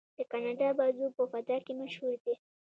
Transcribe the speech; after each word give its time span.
د 0.17 0.19
کاناډا 0.31 0.69
بازو 0.79 1.05
په 1.17 1.23
فضا 1.31 1.57
کې 1.65 1.73
مشهور 1.81 2.15
دی. 2.25 2.35